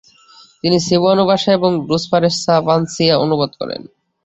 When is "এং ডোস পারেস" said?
1.59-2.35